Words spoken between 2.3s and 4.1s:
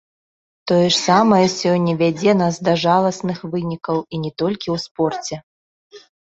нас да жаласных вынікаў,